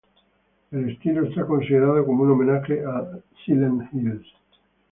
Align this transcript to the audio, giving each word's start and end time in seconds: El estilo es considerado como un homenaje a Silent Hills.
El 0.71 0.89
estilo 0.89 1.25
es 1.27 1.45
considerado 1.45 2.03
como 2.03 2.23
un 2.23 2.31
homenaje 2.31 2.83
a 2.83 3.19
Silent 3.45 3.83
Hills. 3.93 4.27